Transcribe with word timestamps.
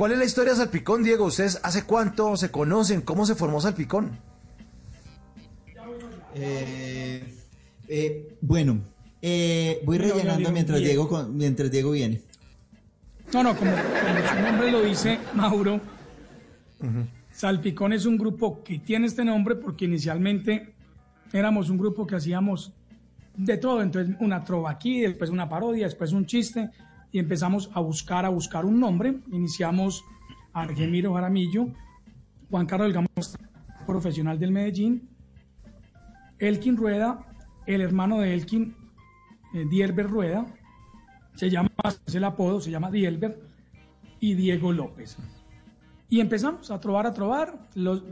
¿Cuál 0.00 0.12
es 0.12 0.18
la 0.18 0.24
historia 0.24 0.52
de 0.54 0.58
Salpicón, 0.60 1.02
Diego? 1.02 1.26
¿Ustedes 1.26 1.60
hace 1.62 1.84
cuánto 1.84 2.34
se 2.34 2.50
conocen? 2.50 3.02
¿Cómo 3.02 3.26
se 3.26 3.34
formó 3.34 3.60
Salpicón? 3.60 4.12
Eh, 6.34 7.34
eh, 7.86 8.34
bueno, 8.40 8.80
eh, 9.20 9.82
voy 9.84 9.98
Bueno, 9.98 10.14
rellenando 10.14 10.52
mientras. 10.52 10.78
Diego, 10.80 11.06
con- 11.06 11.36
mientras 11.36 11.70
Diego 11.70 11.90
viene. 11.90 12.22
No, 13.34 13.42
no, 13.42 13.54
como, 13.54 13.72
como 13.72 14.26
su 14.26 14.42
nombre 14.42 14.70
lo 14.72 14.80
dice, 14.80 15.18
Mauro, 15.34 15.82
Salpicón 17.30 17.92
es 17.92 18.06
un 18.06 18.16
grupo 18.16 18.64
que 18.64 18.78
tiene 18.78 19.06
este 19.06 19.22
nombre 19.22 19.54
porque 19.56 19.84
inicialmente 19.84 20.72
éramos 21.30 21.68
un 21.68 21.76
grupo 21.76 22.06
que 22.06 22.16
hacíamos 22.16 22.72
de 23.36 23.58
todo, 23.58 23.82
entonces 23.82 24.16
una 24.20 24.42
trova 24.44 24.70
aquí, 24.70 25.00
después 25.02 25.28
una 25.28 25.46
parodia, 25.46 25.84
después 25.84 26.12
un 26.12 26.24
chiste, 26.24 26.70
y 27.12 27.18
empezamos 27.18 27.70
a 27.74 27.80
buscar, 27.80 28.24
a 28.24 28.28
buscar 28.28 28.64
un 28.64 28.80
nombre. 28.80 29.20
Iniciamos 29.32 30.04
Argemiro 30.52 31.14
Jaramillo, 31.14 31.68
Juan 32.50 32.66
Carlos 32.66 32.88
Delgamos, 32.88 33.36
profesional 33.86 34.38
del 34.38 34.52
Medellín, 34.52 35.08
Elkin 36.38 36.76
Rueda, 36.76 37.26
el 37.66 37.80
hermano 37.80 38.20
de 38.20 38.34
Elkin, 38.34 38.74
eh, 39.54 39.66
Dierber 39.68 40.08
Rueda, 40.08 40.46
se 41.34 41.50
llama, 41.50 41.70
es 42.06 42.14
el 42.14 42.24
apodo, 42.24 42.60
se 42.60 42.70
llama 42.70 42.90
Dielber, 42.90 43.40
y 44.20 44.34
Diego 44.34 44.72
López. 44.72 45.16
Y 46.08 46.20
empezamos 46.20 46.70
a 46.70 46.80
trobar, 46.80 47.06
a 47.06 47.14
trobar. 47.14 47.68
Los, 47.74 48.02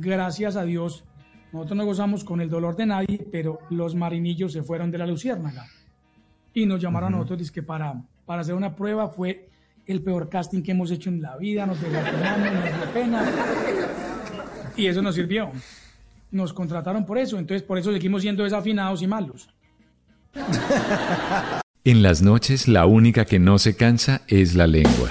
gracias 0.00 0.56
a 0.56 0.64
Dios, 0.64 1.04
nosotros 1.52 1.76
no 1.76 1.84
gozamos 1.84 2.24
con 2.24 2.40
el 2.40 2.50
dolor 2.50 2.74
de 2.76 2.86
nadie, 2.86 3.26
pero 3.30 3.58
los 3.70 3.94
marinillos 3.94 4.52
se 4.52 4.62
fueron 4.62 4.90
de 4.90 4.98
la 4.98 5.06
Luciérnaga. 5.06 5.66
Y 6.52 6.66
nos 6.66 6.80
llamaron 6.80 7.14
a 7.14 7.16
nosotros 7.16 7.40
dizque 7.40 7.62
para, 7.62 8.02
para 8.26 8.42
hacer 8.42 8.54
una 8.54 8.74
prueba. 8.74 9.08
Fue 9.08 9.48
el 9.86 10.02
peor 10.02 10.28
casting 10.28 10.62
que 10.62 10.72
hemos 10.72 10.90
hecho 10.90 11.10
en 11.10 11.22
la 11.22 11.36
vida. 11.36 11.66
Nos 11.66 11.80
desgarramos, 11.80 12.52
nos 12.52 12.64
dio 12.64 12.92
pena. 12.92 13.24
Y 14.76 14.86
eso 14.86 15.02
nos 15.02 15.14
sirvió. 15.14 15.50
Nos 16.30 16.52
contrataron 16.52 17.06
por 17.06 17.18
eso. 17.18 17.38
Entonces, 17.38 17.62
por 17.62 17.78
eso 17.78 17.92
seguimos 17.92 18.22
siendo 18.22 18.44
desafinados 18.44 19.02
y 19.02 19.06
malos. 19.06 19.48
En 21.84 22.02
las 22.02 22.22
noches 22.22 22.66
la 22.66 22.86
única 22.86 23.24
que 23.24 23.38
no 23.38 23.58
se 23.58 23.76
cansa 23.76 24.22
es 24.26 24.54
la 24.54 24.66
lengua. 24.66 25.10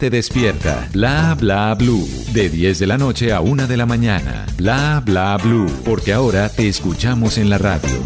despierta. 0.09 0.87
Bla 0.91 1.35
Bla 1.39 1.75
Blue, 1.75 2.07
de 2.33 2.49
10 2.49 2.79
de 2.79 2.87
la 2.87 2.97
noche 2.97 3.31
a 3.31 3.41
1 3.41 3.67
de 3.67 3.77
la 3.77 3.85
mañana. 3.85 4.45
Bla 4.57 5.01
Bla 5.05 5.37
Blue, 5.37 5.69
porque 5.85 6.13
ahora 6.13 6.49
te 6.49 6.67
escuchamos 6.67 7.37
en 7.37 7.49
la 7.49 7.57
radio. 7.57 7.99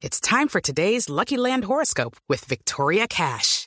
It's 0.00 0.20
time 0.20 0.48
for 0.48 0.60
today's 0.60 1.08
Lucky 1.08 1.38
Land 1.38 1.64
horoscope 1.64 2.16
with 2.28 2.44
Victoria 2.44 3.06
Cash. 3.08 3.66